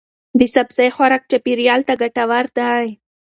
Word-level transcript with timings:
د 0.39 0.41
سبزی 0.55 0.87
خوراک 0.95 1.23
چاپیریال 1.31 1.81
ته 1.87 1.93
ګټور 2.01 2.45
دی. 2.57 2.85